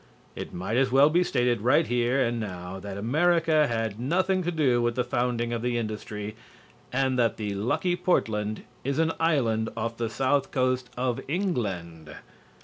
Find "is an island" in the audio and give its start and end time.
8.83-9.69